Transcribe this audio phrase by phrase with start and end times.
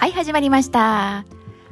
[0.00, 1.26] はい始まりました。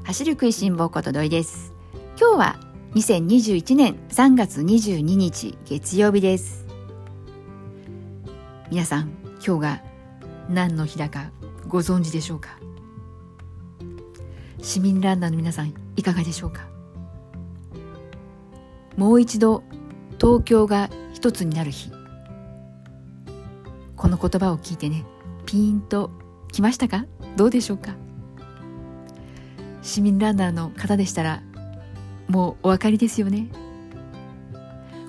[0.04, 1.72] 走る食いしん坊こと土井です。
[2.20, 2.60] 今日は
[2.94, 6.66] 2021年3月22日月曜日です。
[8.70, 9.12] 皆さん
[9.42, 9.82] 今日が
[10.50, 11.30] 何の日だか
[11.68, 12.58] ご存知でしょうか？
[14.60, 16.66] 市民ランナーの皆さんいかがでしょうか？
[18.98, 19.64] もう一度
[20.20, 21.90] 東京が一つになる日。
[23.96, 25.06] この言葉を聞いてね
[25.46, 26.10] ピーンと
[26.52, 27.06] きましたか？
[27.38, 27.94] どうでしょうか？
[29.88, 31.42] 市民ランナーの方でしたら
[32.28, 33.48] もうお分かりですよね。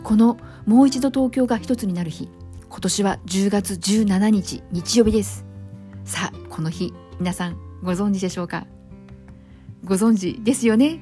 [0.03, 2.29] このもう一度東京が一つになる日
[2.69, 5.45] 今年は10月17日日曜日です。
[6.05, 8.67] さあこの日皆さんご存知でしょうか？
[9.83, 11.01] ご存知ですよね？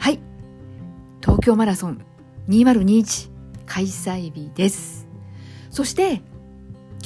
[0.00, 0.20] はい。
[1.20, 2.04] 東京マラソン
[2.48, 3.30] 2021
[3.64, 5.06] 開催日です。
[5.70, 6.20] そして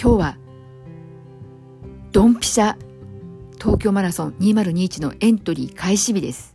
[0.00, 0.36] 今日は
[2.12, 2.76] ドンピシャ
[3.60, 6.54] 東京マラソン2021のエントリー開始日です。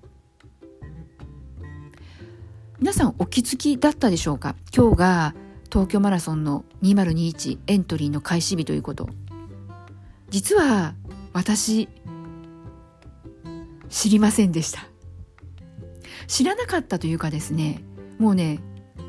[2.80, 4.56] 皆さんお気づきだったでしょうか？
[4.74, 5.36] 今日が
[5.70, 9.10] 東京マラソンの2021エントリーの開始日ということ。
[10.30, 10.96] 実は
[11.34, 11.90] 私
[13.90, 14.88] 知りませんでした。
[16.28, 17.84] 知らなかったというかですね
[18.18, 18.60] もうね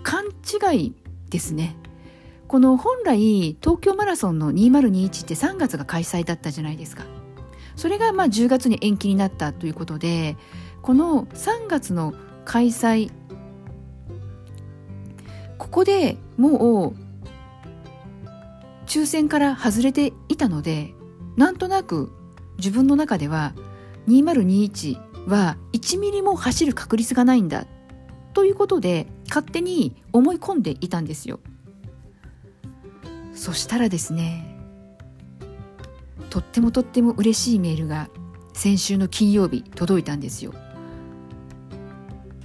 [0.02, 0.94] 勘違い
[1.30, 1.76] ですね。
[2.48, 7.04] この本来東京マラソンの2021って3月が開催だったじゃないですか。
[7.76, 10.36] それがまあ10月に延期になったということで
[10.82, 13.10] この3月の開催
[15.58, 16.94] ここでもう
[18.86, 20.94] 抽選から外れていたので
[21.36, 22.12] なんとなく
[22.58, 23.54] 自分の中では
[24.08, 27.66] 2021は1ミリも走る確率がないんだ
[28.34, 31.40] ということで勝手に思い込んでいたんですよ。
[33.32, 34.53] そしたらですね
[36.34, 38.10] とってもとっても嬉しいメールが
[38.54, 40.52] 先週の金曜日届いたんですよ。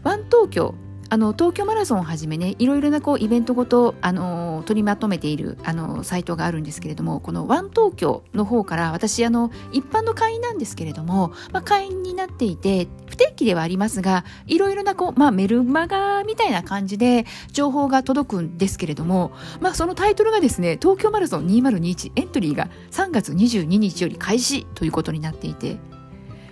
[0.03, 0.75] ワン東京
[1.11, 19.31] あの東京マラソンをはじめねいろいろなこうイベントごとあの取りまとめているあのサイトがあるんですけれどもこのワン東京の方から私あの一般の会員なんですけれども、まあ、会員になっていて不定期ではありますがいろいろなこう、まあ、メルマガみたいな感じで情報が届くんですけれども、
[19.61, 25.77] まあ、そのタイトルがですね東京マラソン2021エントリーが3月22日より開始ということになっていて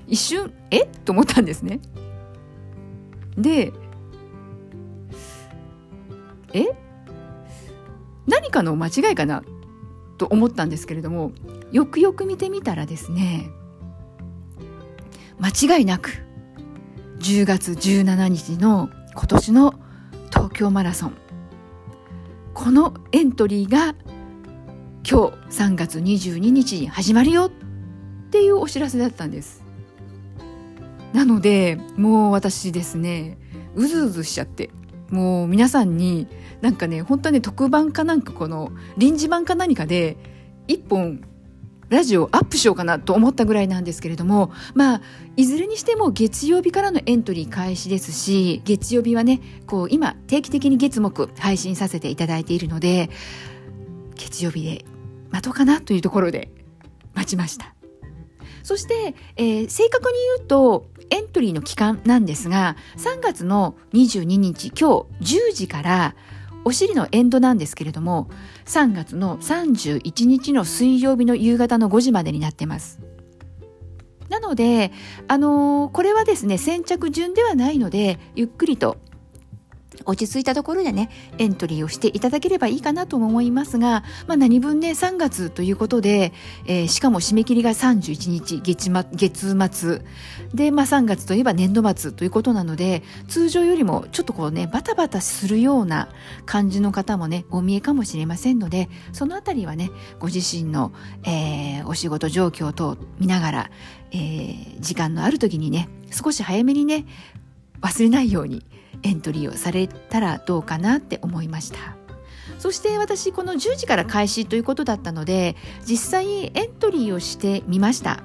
[0.08, 1.80] 一瞬えと思ったんですね。
[3.38, 3.72] で
[6.54, 6.66] え？
[8.28, 9.44] 何かの間違いかな
[10.18, 11.32] と思ったんですけれども
[11.72, 13.50] よくよく見てみたらですね
[15.40, 16.12] 間違いなく
[17.20, 19.74] 10月17日の今年の
[20.30, 21.14] 東京マラソン
[22.54, 23.96] このエントリーが
[25.10, 27.52] 今日3月22日に始まるよっ
[28.30, 29.64] ていうお知らせだったんです。
[31.14, 33.38] なのでもう私ですね
[33.76, 34.70] うずうずしちゃって
[35.10, 36.28] もう皆さんに
[36.62, 40.18] なんかね本当はね特番かなんかこの臨時版か何かで
[40.68, 41.22] 一本
[41.90, 45.02] ラジオアップしようかなと思ったぐらいなんですけれどもまあ
[45.38, 53.10] いずれにしても月曜日からのエントリー開始ですし月曜日はねこう今定期的に月木配信させていただいているので
[54.16, 54.86] 月曜日で
[55.30, 56.52] 待とうかなというところで
[57.14, 57.77] 待ちました。
[58.68, 66.16] そして、えー、正確に言うとエントリーの期間なんですが3月の22日今日10時から
[66.66, 68.30] お尻のエンドなんですけれども
[68.66, 73.00] 3月の31日の水曜日の夕方の5時までになってます。
[74.28, 74.92] なので、
[75.30, 78.98] あのー、これはですね先着順ではないのでゆっくりと
[80.08, 86.34] 落ち着いたところでねエントリーをしていただければいいかなとも思いますが、まあ、何分ね3月ということで、
[86.66, 90.02] えー、しかも締め切りが31日月,、ま、月末。
[90.54, 96.10] で、まあ、3月といえば年度末ということなので通常よりもちょっとこうねバタバタするような
[96.46, 100.94] 感じの方もねお見えかもしれませんのでそのあたりはねご自身の、
[101.24, 103.72] えー、お仕事状況等見ながら、
[104.12, 107.06] えー、時間のある時にね少し早めにね
[107.82, 108.64] 忘れないように
[109.04, 111.98] エントリーをされたらどうかなって思いました
[112.60, 115.56] そして私この10時から開始ということだったので
[115.86, 118.24] 実際エントリーをしてみました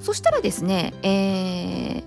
[0.00, 2.04] そしたらですね、えー、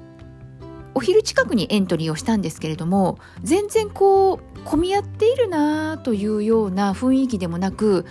[0.93, 8.05] お昼近くにエントリーをしたんですけれども全然こう混み合っているなというような雰囲気でもなく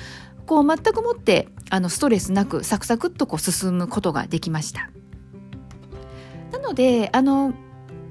[0.46, 4.90] こう全くもってあのストレスなくサクサクっとこう進むことができました。
[6.64, 7.54] のであの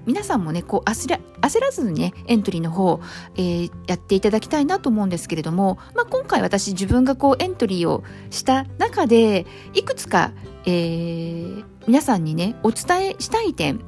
[0.05, 2.99] 皆さんもねこう焦ら焦らずにねエントリーの方、
[3.35, 10.31] えー、やっていただきたいなと思うんですけれども、まあ、今回私自分がこうエントリーをした中でいくつか、
[10.65, 13.79] えー、皆さんにねお伝えしたい点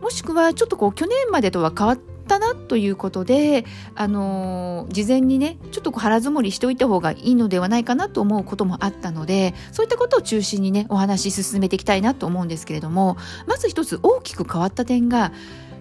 [0.00, 13.16] もしくはちょっとこう去年までとは変わってたなということで、あのー、事前にねちょっとこう腹積もりしておいた方がいいのではないかなと思うこともあったのでそういったことを中心にねお話し進めていきたいなと思うんですけれども
[13.46, 15.32] まず一つ大きく変わった点が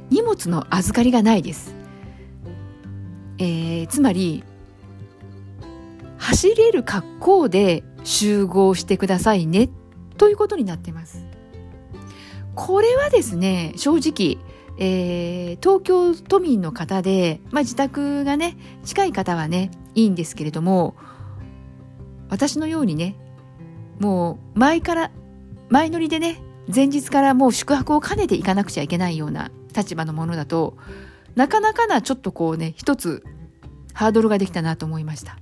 [0.10, 1.76] 荷物の預かりがないです。
[3.40, 4.44] えー、つまり
[6.18, 9.70] 走れる格好で集合してくださいね
[10.18, 11.26] ということになってます。
[12.56, 14.38] これはですね正直、
[14.78, 20.96] えー、東京都民の方で、まあ、自宅がね近い方はねいいんですけれども
[22.30, 23.16] 私のようにね
[24.00, 25.12] もう前から
[25.70, 26.42] 前乗りでね
[26.74, 30.78] 前日からもう宿泊を兼ねていかなくちゃいけないような立場のものだと
[31.36, 33.24] なかなかなちょっとこうね一つ
[33.94, 35.38] ハードルができたなと思いました。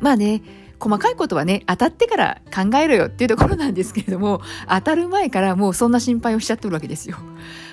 [0.00, 0.42] まあね
[0.82, 7.18] 細かいことはね当たってから考えろよっていうところなんですけれども当たる前からもうそんな心配をしちゃってるわけですよ。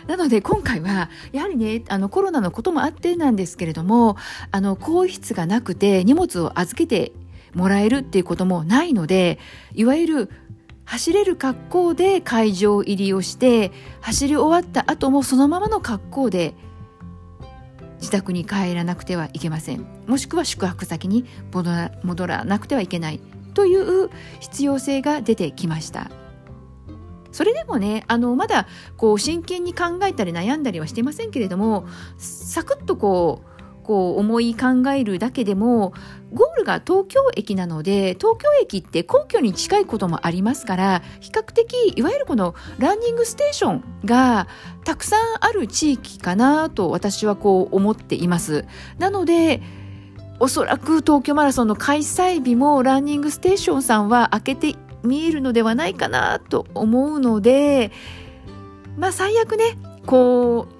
[0.05, 4.15] なので今回はやはりねあのコロナのこともあってなんですけれども
[4.51, 7.11] あの更衣室がなくて荷物を預けて
[7.55, 9.39] もらえるっていうこともないので
[9.73, 10.29] いわゆる
[10.85, 13.71] 走れる格好で会場入りをして
[14.01, 16.55] 走り終わった後もそのままの格好で
[17.99, 19.85] 自宅に帰らなくてはいけません。
[20.07, 23.19] もしくは宿泊先に戻らなくてはいけない
[23.53, 24.09] という
[24.39, 26.09] 必要性が出てきました。
[27.31, 28.67] それでもねあのまだ
[28.97, 31.87] こう真剣に考えたり悩んだりはしてませんけれども
[32.17, 33.48] サクッとこう
[33.89, 35.93] こう思い考えるだけでも
[36.31, 44.47] ゴールが東京駅なので東京駅って皇居に近いこともありますから比較的いわゆるこのランニングステーションが
[44.85, 48.65] たくさんある地域かなと私はこう思っています。
[48.99, 49.63] なので
[50.39, 57.91] おそらく東京マラソンの開催日もランニングステーションさんは開けて見えるのではないかなと思うので
[58.97, 60.78] まあ最悪ねこう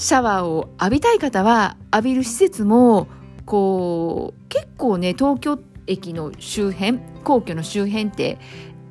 [0.00, 3.06] シャワーを浴びたい方は浴びる施設も
[3.44, 8.38] こう結構ね東京駅の周辺皇居の周辺って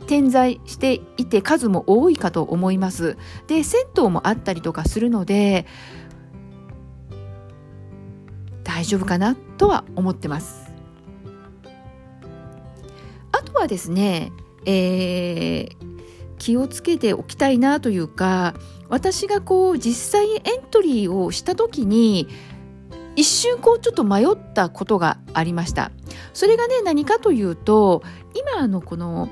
[0.06, 3.17] 点在していて数も多いかと思います。
[3.47, 5.65] で銭湯もあったりとかするので
[8.63, 10.71] 大丈夫かなとは思ってます。
[13.31, 14.31] あとはですね、
[14.67, 15.75] えー、
[16.38, 18.53] 気をつけておきたいなというか
[18.89, 22.27] 私がこう実際エントリーをした時に
[23.15, 25.91] 一瞬こうちょっと迷ったことがありました。
[26.33, 28.01] それがね何かというと
[28.33, 29.30] 今のこの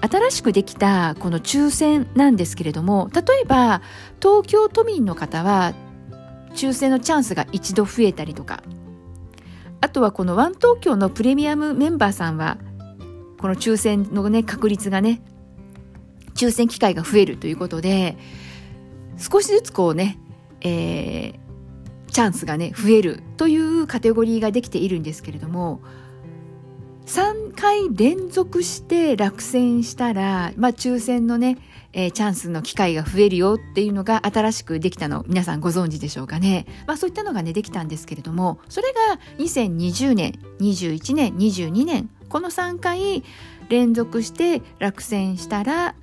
[0.00, 3.82] 新しくできたこの抽選なんですけれども例えば
[4.20, 5.74] 東京都民の方は
[6.54, 8.62] 抽選のチャンスが一度増えたりとか
[9.80, 12.58] あとはこのワン東京のプレミアムメンバーさんは
[13.40, 15.22] この抽選のね確率がね
[16.36, 18.16] 抽選機会が増えるということで
[19.18, 20.18] 少しずつこうね、
[20.60, 25.80] えー、チャンスがね増えるというカテゴリーができているんですけれども
[27.06, 31.56] 3回連続して落選したら、まあ、抽選のね、
[31.92, 43.22] えー、チャンスの機会が増えるよっていうのが新しくできたの皆さんご存知でしょうかね、まあ、そういったのがねできたんですけれどもそれが2020年21年22年この3回
[43.68, 45.94] 連続して落選したら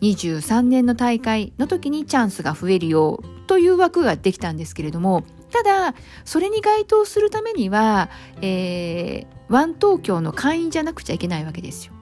[0.00, 8.10] 23年の大会の時にチャンスが増えるよという枠ができたんですけれどもただそれに該当するためには、
[8.42, 11.94] えー、ワン東京の会員じゃなくちゃいけないわけですよ。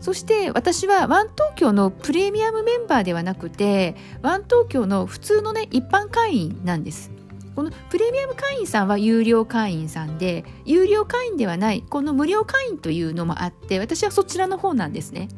[0.00, 7.10] そして私はワン東京のプレミアムメンバーではなくてワン東京の普通のね一般会員なんです。
[7.54, 15.28] このプレミアム会員さんは有料会員さんで有料会員ではないこの無料会員というのもあって私はそちらの方なんですね。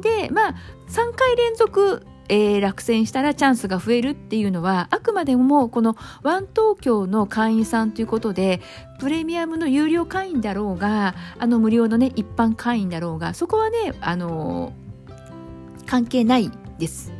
[0.00, 0.54] でまあ
[0.88, 8.60] 3回連続えー、落選したらチャンスが増えるっていうのはあくまでもこのワン東京の会員さんということで
[9.00, 17.12] プレミアムの有料会員だろうがあの無料のね一般会員だろうがそこはねあのー、関係ないです。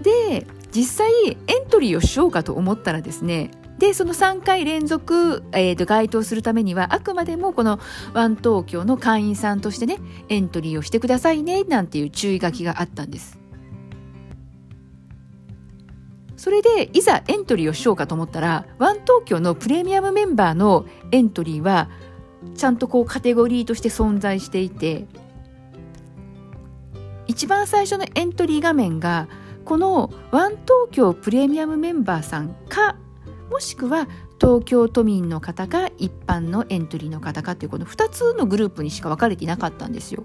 [0.00, 7.78] で実際エントリーをしようかと思ったらですねでその3回連続、えー、と該当するためにはあくまでもこの
[8.14, 13.38] ワン東京の会員さんとしてねエントリーをしてくださいねなんていう注意書きがあったんです。
[16.36, 21.88] それでいざエントリーをしようかと思ったらワン東京のプレミアムメンバーのエントリーは
[22.54, 25.06] ちゃんとこうカテゴリーとして存在していて
[27.26, 29.28] 一番最初のエントリー画面が
[29.64, 32.96] このワン東京プレミアムメンバーさんか
[33.56, 34.06] もしくは
[34.38, 40.24] 東京都民の方か一般のエントリーの方かというこの2つのグループにしか分かれていなかったんですよ。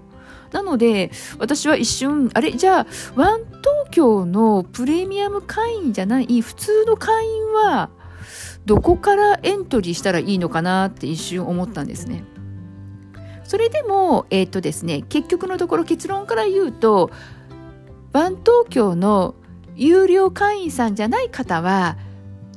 [0.50, 2.52] なので私は一瞬あれ？
[2.52, 2.86] じゃあ
[3.16, 7.88] ワン東京のプレミアム会員じゃない普通の会員は
[8.66, 12.24] どこからエントリーしたらいいのかなって一瞬思ったんですね。
[13.44, 17.10] それでも、えっ、ー、とですね、結局のところ結論から言うと、
[18.12, 19.34] ワン東京の
[19.74, 21.96] 有料会員さんじゃない方は、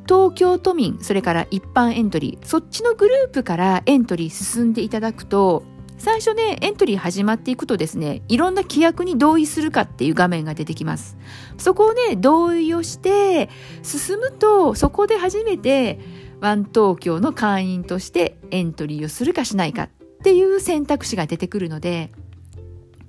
[0.08, 5.64] 東京都民、それから一般エントリー、そっちのグループからエントリー進んでいただくと、
[5.98, 11.18] 最初ね、エントリー始まっていくとですね、いろんな規約に同意するかっていう画面が出てきます。
[11.58, 13.50] そこをね、同意をして
[13.82, 16.00] 進むと、そこで初めて
[16.42, 19.90] ワン東京の会員としてエントリーをするかしないかっ
[20.24, 22.12] ていう選択肢が出てくるので、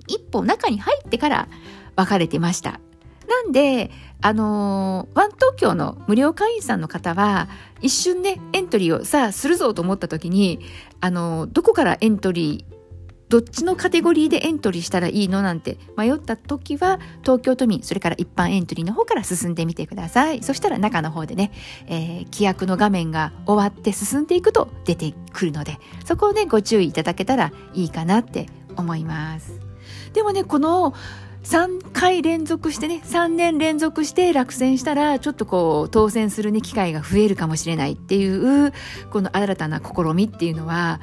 [0.07, 1.49] 一歩中に入ってから
[1.97, 2.79] 分かれてました。
[3.27, 7.47] なんで、あのー、ワン東京の無料会員さんの方は、
[7.81, 10.59] 一瞬ね、エントリーをさあするぞと思った時に、
[11.01, 12.77] あのー、どこからエントリー、
[13.29, 20.41] どっちのカテゴリーでエントリーしたらいいのなんて迷った時は、東京都民、それから一般エントリーの方から進んでみてください。
[20.41, 21.51] そしたら中の方でね、
[21.87, 28.47] えー、規約の画面が終わって進んでいくと出てくるので、そこをね、ご注意いただけたらいいかなって
[28.77, 29.59] 思います。
[30.13, 30.93] でもね、この、
[31.47, 38.73] 3回連続してね、3年連続して落選したら、ちょっとこう、当選するね、機会が増えるかもしれないっていう、
[39.11, 40.99] この新たな試みっていうのは、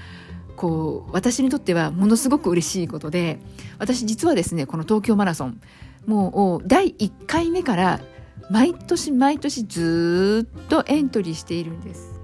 [0.54, 3.40] こう、私にとってはものすごく嬉しいことで、
[3.78, 5.62] 私実はですね、この東京マラソン、
[6.04, 8.00] もう第1回目から
[8.50, 12.20] 毎年毎年ずっとエントリーしているんです。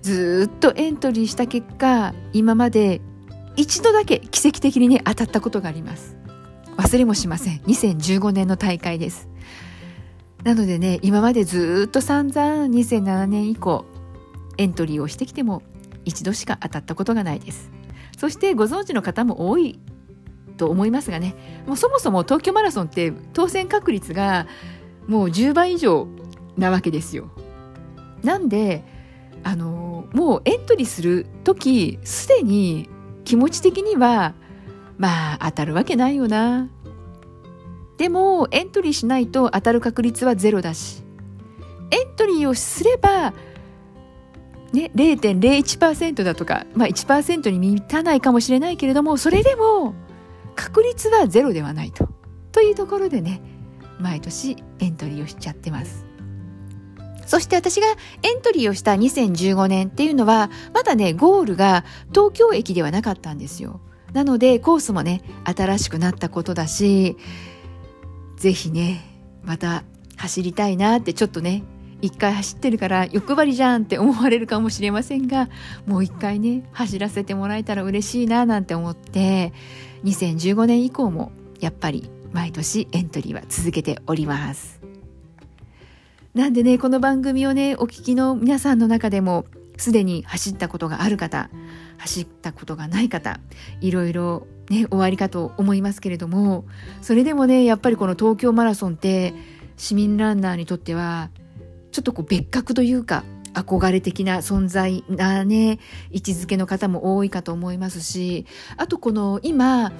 [0.00, 3.02] ずっとエントリーした結果、今まで
[3.58, 6.16] 一度だけ奇跡的にね当たったことがあります。
[6.76, 7.58] 忘れもしません。
[7.62, 9.28] 2015年の大会です。
[10.44, 13.84] なのでね今までずっと散々2007年以降
[14.58, 15.62] エントリーをしてきても
[16.04, 17.72] 一度しか当たったことがないです。
[18.16, 19.80] そしてご存知の方も多い
[20.56, 21.34] と思いますがね
[21.66, 24.46] もうそもそも東京マラソンって当選確率が
[25.08, 26.06] もう10倍以上
[26.56, 27.28] なわけですよ。
[28.22, 28.84] なんで
[29.42, 32.88] あのもうエントリーする時すでに
[33.28, 34.32] 気持ち的には
[34.96, 36.70] まあ当たるわけないよな。
[37.98, 41.02] でもエントリーしないと当たる確率はゼロだし。
[41.90, 43.34] エントリーをすれば
[44.72, 49.94] ね、0.01%だとか、まあ、1%に満たないかもしれないけれどもそれでも
[50.54, 52.08] 確率はゼロではないと。
[52.52, 53.42] というところでね
[53.98, 56.07] 毎年エントリーをしちゃってます。
[57.28, 57.86] そして私が
[58.22, 63.82] エントリーをした2015年っていうのは、まだね、ゴールが東京駅ではなかったんですよ。
[64.14, 67.18] なので、コースもね、新しくなったことだし、
[68.38, 69.04] ぜひね、
[69.44, 69.84] また
[70.16, 71.64] 走りたいなってちょっとね、
[72.00, 75.50] 一回走ってるから欲張りじゃんって思われるかもしれませんが、
[75.84, 79.52] もう一回ね、走らせてもらえたら嬉しいななんて思って、
[80.04, 81.30] 2015年以降も
[81.60, 84.77] やっぱり毎年エントリーは続けております。
[86.38, 91.50] なんでね、この番組をね、お聞きの皆さんの中でも、すでに走ったことがある方、
[91.96, 93.40] 走ったことがない方、
[93.80, 96.64] いろいろね、終わりかと思いますけれども、
[97.02, 99.34] それでもね、やっぱりこの東京マラソンって、
[99.76, 101.30] 市民ランナーにとっては、
[101.90, 105.80] ちょっとこう別格というか、憧れ的な存在なね、
[106.12, 109.90] 位置づけの方も多いかと思いますし、あとこの今、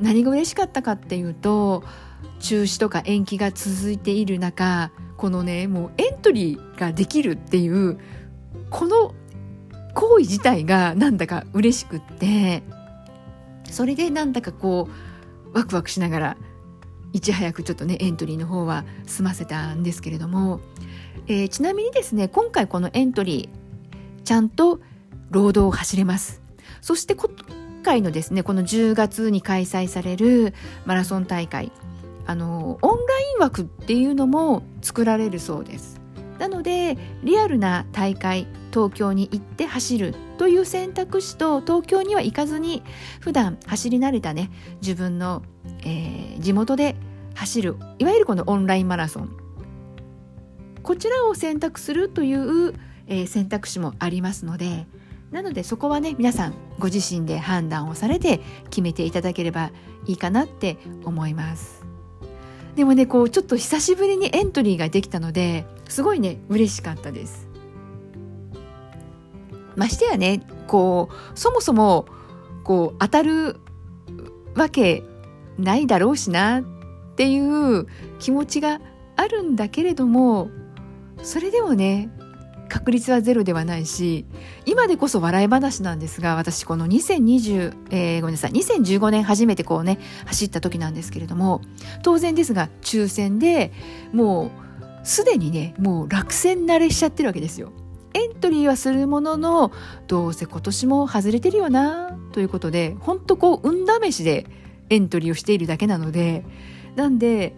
[0.00, 1.84] 何が嬉しかったかっていうと、
[2.40, 7.98] 中止とか延期が続いている中、このねもうエントリーができるっていう
[8.70, 9.14] この
[9.94, 12.62] 行為自体がなんだか嬉しくって
[13.64, 14.88] それでなんだかこ
[15.52, 16.36] うワクワクしながら
[17.12, 20.60] いち早くちょっとねエントリーの方は済ませたんですけれども、
[21.28, 24.80] えー、ちなみにですね今回このエントリーちゃんと
[25.30, 26.42] 労働を走れます。
[26.82, 27.14] そして
[27.86, 30.54] 回のですねこの10月に開催される
[30.86, 31.70] マラソン大会
[32.26, 36.00] あのオンライン枠っていうのも作られるそうです。
[36.40, 42.82] なのでリアルな大会東京に行って走るという選択肢と東京には行かずに
[43.20, 44.50] 普段走り慣れたね
[44.82, 45.42] 自分の、
[45.80, 46.96] えー、地元で
[47.34, 49.30] 走るいわゆるこのオンラインマラソン。
[50.82, 52.74] こちらを選択するという、
[53.06, 54.86] えー、選択肢もありますので
[55.30, 58.40] なのでそこはね皆さんご自身で判断をされて
[58.70, 59.70] 決めていただければ
[60.06, 61.86] いいかなって思います。
[62.76, 67.48] でもねこうちょっと久しぶりにエントリーができたのですごいね嬉しかったです
[69.74, 72.06] ましてやねこうそもそも
[72.64, 73.56] こう当たる
[74.54, 75.02] わけ
[75.58, 76.64] ないだろうしなっ
[77.16, 77.86] ていう
[78.18, 78.80] 気持ちが
[79.16, 80.50] あるんだけれども
[81.22, 82.10] それでもね
[82.68, 84.26] 確率はゼロではないし
[84.64, 91.60] 今でこそ笑い話なんですが私この2020、えー、ごめんなさい2015年初めてこうね走った時なんですけれども
[92.02, 93.72] 当然ですが抽選で
[94.12, 97.72] もうすでにねもう落選慣れしちゃってるわけですよ。
[98.14, 99.72] エントリーはするものの
[100.06, 104.46] どうせ今年も外れてるよなということで本当こう運試しで
[104.88, 106.42] エントリーをしているだけなので
[106.94, 107.54] なんで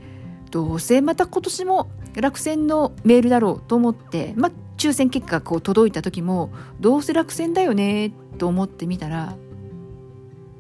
[0.50, 9.36] どうせまた今年も落選のメールだろうと思って、まあ、抽選結果がこう届いた時もどうせ落選だよねと思ってみたら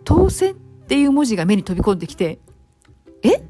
[0.04, 2.40] 当選っていう文字が目に飛び込んできて
[3.22, 3.42] え？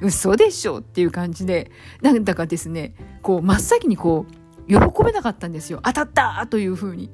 [0.00, 4.32] 嘘でしょっていう感じでなんだかですねこう真っ先にこう
[4.68, 5.80] 喜べなかったんですよ。
[5.84, 7.10] 当たったというふうに。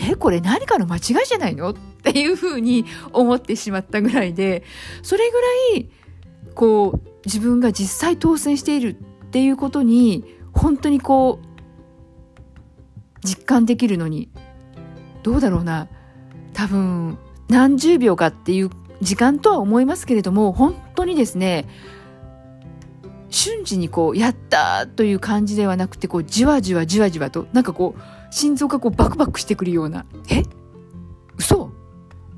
[0.00, 4.62] えこれ何かの間違いじゃないのっていうふうに思ってしまったぐらいで
[5.02, 5.48] それぐら
[5.80, 5.90] い
[6.54, 11.47] こう自分が実際当選しているっていうことに本当にこう
[13.24, 14.28] 実感できるのに。
[15.22, 15.88] どうだろうな。
[16.54, 18.70] 多分何十秒かっていう
[19.00, 21.66] 時間とは思いますけれども本当にですね
[23.30, 28.00] 瞬時にこうやったという感じではなくてこうじわじわじわじわとなんかこう
[28.34, 30.04] 心臓がこうバクバクしてくるような。
[30.30, 30.42] え？
[31.36, 31.70] 嘘？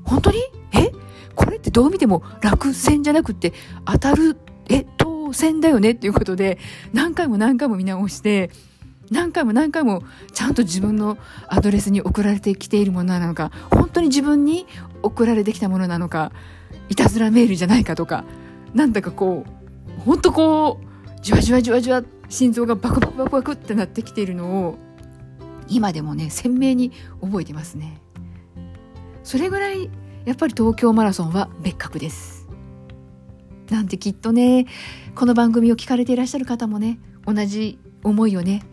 [0.03, 0.37] 本当に？
[0.73, 0.91] え？
[1.35, 3.53] これってどう見ても落選じゃなくて
[3.85, 4.37] 当たる
[4.69, 4.85] え？
[4.97, 6.59] 当選だよねっていうことで
[6.93, 8.51] 何回も何回も見直して
[9.11, 10.03] 何回も何回も
[10.33, 14.65] ちゃんと自分のアドレスに送られてきているものなのか本当に自分に
[15.03, 16.31] 送られてきたものなのか
[16.89, 18.23] いたずらメールじゃないかとか
[18.73, 24.77] なんだかこう本当こうじわじわじわじわ心臓がバクバクバクバクってなってきているのを
[25.67, 28.01] 今でもね鮮明に覚えてますね。
[29.23, 29.89] それぐらい
[30.25, 32.47] やっぱり東京マラソンは別格です。
[33.69, 34.65] なんてきっとね
[35.15, 38.63] この番組を聞かれていらっしゃる方もね同じ思いをね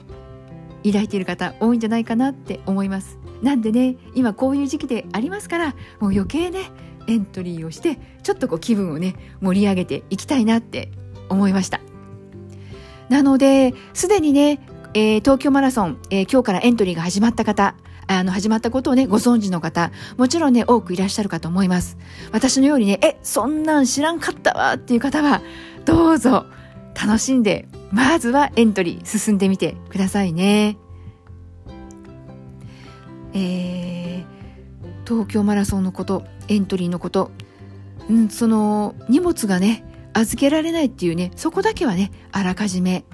[0.84, 5.66] 抱いている方多いんじゃないかなって思いますなんでね今こういう時期でありますから
[6.00, 6.70] もう余計ね
[7.06, 10.90] エントリーをしてちょっとこう気分をね盛り上げていきたいなって
[11.28, 11.80] 思いました
[13.08, 14.60] なのですでにね、
[14.94, 17.74] えー、東京マラソン、えー、今日からエントリーが始まった方
[18.10, 21.98] あの、始まったことをね、ご存知の方、もちろんね、多くいらっしゃるかと思います。
[22.32, 25.42] 私のようにね、え、そんなん知らんかったわっていう方は、
[25.84, 26.46] どうぞ、
[26.94, 30.76] 楽しんでまずはエントリー進んでみてくださいね。
[33.34, 34.24] えー、
[35.06, 37.30] 東京マラソンのことエントリーのこと、
[38.08, 43.04] うん、その荷物がね預けられないっていうねそこだけはねあらかじめ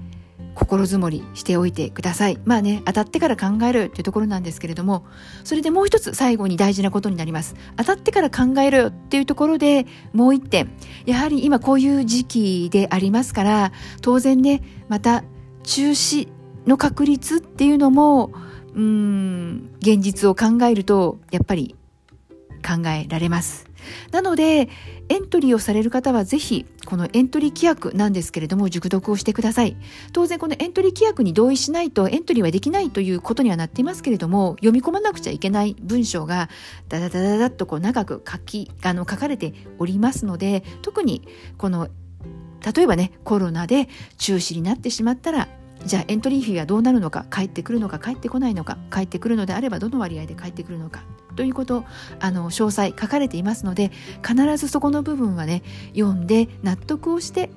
[0.55, 2.39] 心づもりしておいてください。
[2.45, 5.05] まあね、当たってから考えるっていうところなんですけれども、
[5.43, 7.55] それでもう一つ最後に大事なことになります。
[7.75, 10.71] 当たってから考えるっていうところでもう一点、
[11.05, 15.23] やはり今こういう時期でありますから、当然ね、また
[15.63, 16.29] 中止
[16.65, 18.31] の確率っていうのも、
[18.73, 21.75] うん、現実を考えると、やっぱり
[22.65, 23.67] 考えられます。
[24.11, 24.69] なので、
[25.09, 29.77] エントリーをされる方はぜひ、このエントリー規約なんですけれども、熟読をしてください。
[30.13, 36.49] 当然、このエントリー規約に同意しないとエントリーはできないということにはなっていますけれども、読み込まなくちゃいけない文章が、
[36.89, 41.89] ダダダダダッとこう長く書き、あの、書かれておりますので、特に、この、
[42.75, 45.47] 例えばね、コロナで中止になってしまったら、
[45.85, 51.03] じゃあエントリー費はどうなるのか帰ってくるのか帰ってこないのか帰ってくるのであればどの割合で帰ってくるのか
[51.35, 51.85] ということ
[52.19, 53.91] あの詳細書かれていますので
[54.25, 55.63] 必ずそこの部分はね
[55.95, 57.51] 読んで納得をして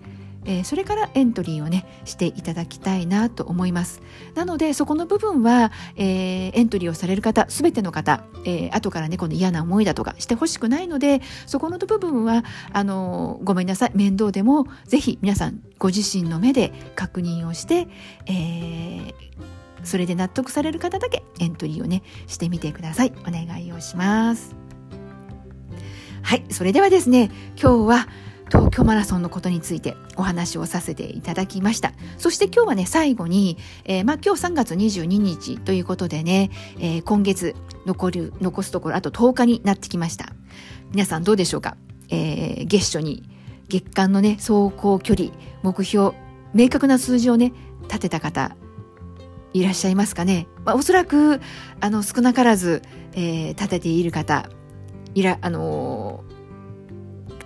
[0.48, 4.00] えー、それからエントリーをねしていただきたいなと思います。
[4.34, 17.86] なのでそこの部分は、えー、エントリーをされる方全ての方、えー、後からねこの嫌な思いだとかしてほしくないのでそこの部分はあのごめんなさい面倒でもぜひ皆さんご自身の目で確認をして、
[18.26, 19.14] えー、
[19.84, 23.12] それで納得される方だけエントリーをねしてみてください。
[23.20, 24.56] お願いをします。
[26.22, 27.30] はいそれではですね
[27.60, 28.08] 今日は
[28.48, 31.92] 東京マラソンのことについてお話をさせていただきました。
[32.16, 37.54] そして今日はね、最後に、えー、まあ今日3月22日ということでね、えー、今月
[37.86, 40.32] 残る、残すところあと10日になってきました。
[40.92, 41.76] 皆さんどうでしょうか？
[42.10, 43.28] えー、月初に
[43.68, 45.30] 月間のね、走行距離、
[45.62, 46.12] 目標、
[46.54, 48.56] 明確な数字をね、立てた方、
[49.52, 51.40] いらっしゃいますかね、まあ、おそらく、
[51.80, 52.82] あの、少なからず、
[53.12, 54.48] え、立てている方、
[55.14, 56.37] いら、あのー、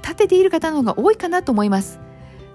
[0.02, 2.00] 立てている方の方が多いかなと思います。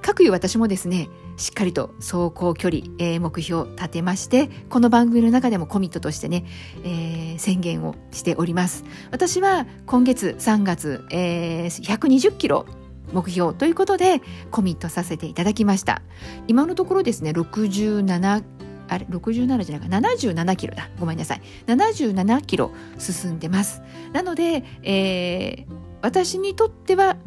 [0.01, 6.45] 各いう私もですね、しっかりと走行距離、えー、目標を立てまして、この番組の中でもコミットとしてね、
[6.83, 8.86] えー、宣言をしております。
[9.12, 12.65] 私は今月3月、えー、120キロ
[13.13, 16.01] 目標ということでコミットさせていただきました
[16.47, 18.43] 今のところですね67
[18.89, 23.81] あれ67じゃないか77キロだごめんなさい77キロ進んでます
[24.13, 27.17] なので、えー、私にとっては、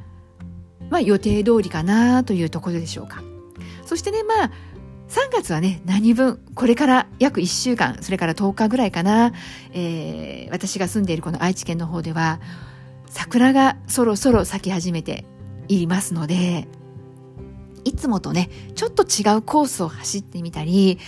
[0.90, 3.22] まあ、予定通りかなというところでしょうか。
[3.86, 4.50] そしてねまあ
[5.08, 9.32] 3月はね何分これから約1週間それから10日ぐらいかな、
[9.72, 12.40] えー、私が住んでいるこの愛知県の方では
[13.06, 15.24] 桜がそろそろ咲き始めて
[15.66, 16.68] いますので
[17.84, 21.00] いつもとねちょっと違うコースを走ってみたり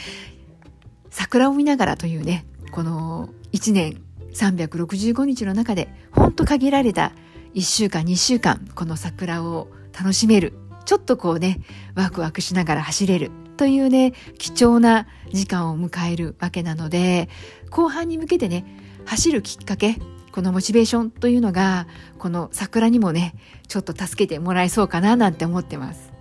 [1.11, 7.13] 桜を見ながらというねこの1年365日の中でほんと限られた
[7.55, 11.61] 1週間2週間この桜を楽しめるちょっとこうね
[11.95, 17.29] ワクワクしながら走れるというね貴重な時間を迎えるわけなので
[17.71, 18.65] 後半に向けてね
[19.05, 19.99] 走るきっかけ
[20.33, 21.87] このモチベーションというのが
[22.19, 23.35] この桜にもね
[23.69, 26.13] ちょっと助けてもらえそうかななんて思ってます。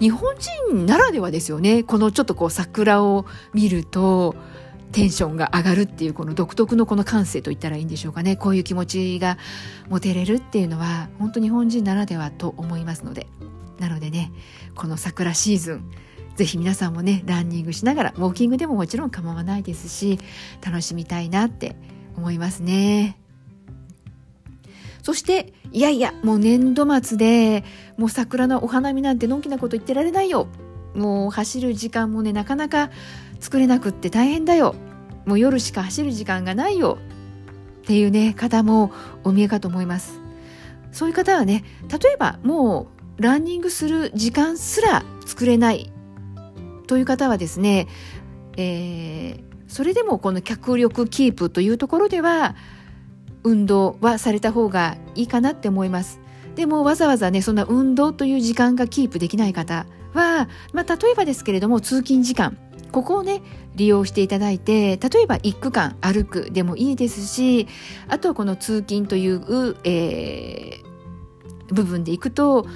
[0.00, 0.34] 日本
[0.68, 3.24] 人ならではですよねこのちょっとこう桜を
[3.54, 4.34] 見ると
[4.92, 9.38] テンションが上がるっていうこの独特のこの感性と言ったらいいんでしょうかねこういう気持ちが
[9.88, 13.26] 持てれるっていうのは本当日本人ならではと思いますので
[13.78, 14.32] なのでね
[14.74, 15.90] この桜シーズン
[16.36, 20.18] ぜひ皆さんもねランニングしながらウォーキングでももちろん構わないですし
[20.64, 21.76] 楽しみたいなって
[22.16, 23.18] 思いますね。
[25.02, 27.64] そして、いやいや、もう年度末で、
[27.98, 30.46] もう桜のお花見なんてのんきなこと言ってられないよ。
[30.94, 32.90] もう走る時間もね、なかなか
[33.42, 34.76] 作れなくって大変だよ。
[35.26, 36.98] もう夜しか走る時間がないよ。
[37.82, 38.92] っていうね、方も
[39.24, 40.20] お見えかと思います。
[40.92, 42.86] そういう方はね、例えばも
[43.18, 45.92] うランニングする時間すら作れない
[46.86, 47.88] という方はですね、
[48.56, 52.54] えー、それでもこの脚力キープというところでは
[53.42, 56.20] 運動はされた方がいいかなって思います。
[56.54, 62.56] でもわざわざね、そんな運動という時間がキープできない方は、まあ、例えばですけれども、通勤時間、
[62.92, 63.42] ここをね、
[63.74, 67.66] 利用していただいて、例えば一区間歩くでもいいですし、
[68.08, 72.66] あとはこの通勤という、えー、部分でいくと、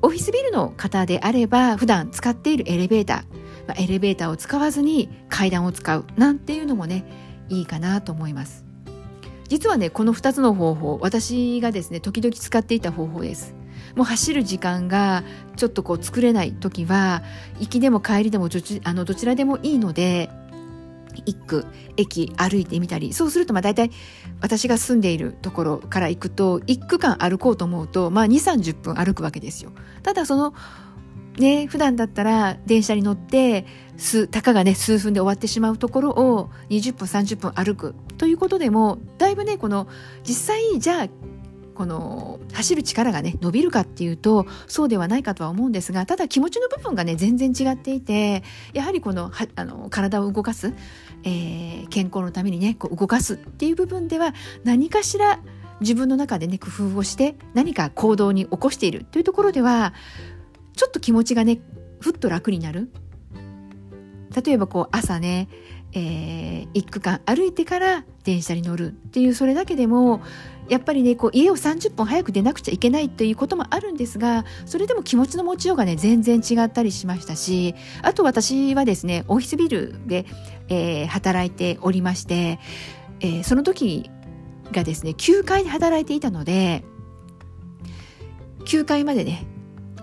[0.00, 7.04] オフィスビルの方であれば、普段使っているエレベーター、まあ、エレベーターを使わずに階段を使うなんていうのもね、
[7.48, 8.68] いいかなと思います。
[9.48, 13.54] 実はねこの2つの方法私がですね時々使っていた方法です
[13.98, 15.24] もう走る時間が
[15.56, 17.24] ちょっとこう作れない時は
[17.58, 18.48] 行きでも帰りでも
[18.84, 20.30] あのどちらでもいいので
[21.26, 23.90] 一区駅歩いてみたりそうするとまあ大体
[24.40, 29.72] 私が住んでいるところから行くと1区間歩こうと思うとまあ2 3 0分歩くわけですよ。
[30.04, 30.54] ただその
[31.38, 33.64] ね、普段だったら電車に乗って
[34.32, 39.86] たかがね数分で終わってしまうところを20分30分歩くということでもだいぶねこの
[40.24, 41.08] 実際じゃあ
[41.78, 50.74] この走る力がね伸びるかっていうとそうではないかとは思うんですがただ気持ちの部分がね全然違っていてやはりこのはあの体を動かす、
[51.22, 55.38] えー、健康のためにねこう動かすっていう部分では何かしら
[55.80, 59.94] 自分の中でね工夫をして何か行動に起こしているというところでは
[60.74, 61.60] ちょっと気持ちがね
[62.00, 62.90] ふっと楽になる。
[64.44, 65.48] 例えばこう朝ね、
[65.92, 70.20] えー、一区間歩いてから電車に乗るっていうそれだけでも
[70.68, 80.26] やっぱりねこう家を30分早く出なくちゃいけないということもあるんですがそれでも気持ちの持ちようがね全然違ったりしましたしあと私はですねオフィスビルで、
[80.68, 82.58] えー、働いておりまして、
[83.20, 84.10] えー、その時
[84.72, 86.84] がですね9階で働いていたので
[88.66, 89.46] 9階までね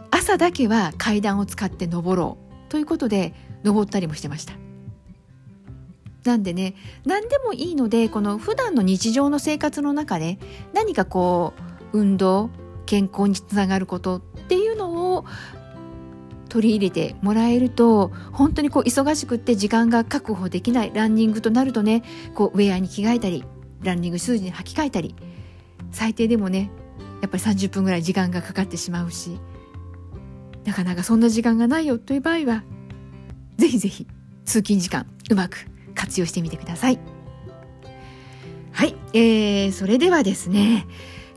[0.10, 4.65] 朝だけは階段を使って登ろうということで登ったりもしてました。
[6.26, 10.40] なんでね何でもいいのでこの普段の日常の生活の中で
[10.74, 11.54] 何かこ
[11.94, 12.50] う運動
[12.86, 15.26] 健康につながることっていうのを
[16.50, 23.44] 取り入れてもらえると本当にこう忙しくって時間が確保できないランニングとなるとねこうウェアに着替えたり
[23.84, 25.16] ランニング数字に履き替えたり
[25.92, 26.72] 最低でもね
[27.22, 29.40] やっぱり30分ぐらい時間がかかってしまうし
[30.66, 32.64] なかなかそんな時間がないよという場合は、
[33.58, 34.08] ぜひぜひ
[34.46, 35.68] 通勤時間うまく
[36.06, 37.00] 活用してみてください。
[38.72, 40.86] はい、えー、それではですね、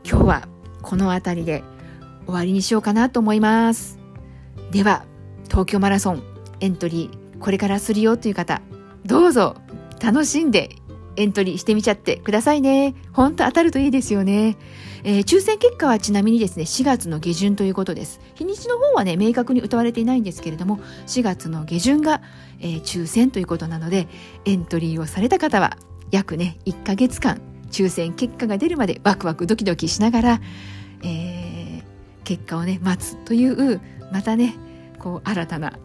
[0.07, 0.47] 今日は
[0.81, 1.63] この辺りで
[2.25, 3.97] 終わりにしようかなと思います。
[4.71, 5.05] では、
[5.45, 6.23] 東京マラソン
[6.59, 8.61] エントリーこれからするよという方、
[9.05, 9.55] どうぞ
[10.01, 10.75] 楽しんで
[11.19, 12.95] エントリーしてみちゃってくださいね。
[13.13, 14.57] ほんと当たるといいですよね。
[15.03, 18.19] えー、抽選結果はちなみにですね、4月の下旬ということです。
[18.35, 22.21] 日にちの方はね、明確に歌われていないんですけれども、4月の下旬が、
[22.59, 24.07] えー、抽選ということなので、
[24.45, 25.77] エントリーをされた方は、
[26.11, 30.41] 約ね、1ヶ月間、抽選結果が出るまでワクワクドキドキしながら、
[31.03, 31.83] えー、
[32.23, 33.79] 結果をね待つという
[34.11, 34.55] またね
[34.97, 35.79] こう新たな、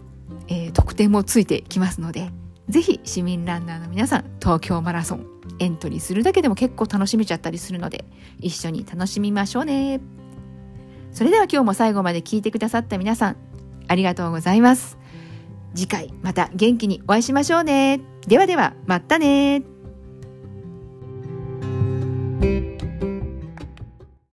[0.49, 2.31] えー、特典もついてきますので
[2.69, 5.27] ぜひ市民ランナーの皆さん東京マラソン
[5.59, 8.05] エントリーするだけでも結構楽しめちゃったりするので
[8.41, 10.01] 一緒に楽しみましょうね。
[11.13, 13.37] それでは今日も最後まで聞いてくださった皆さん
[13.87, 14.99] ありがとうございます。
[15.75, 18.01] 次回また元気にお会いしましょうね。
[18.27, 19.74] ではではまたね。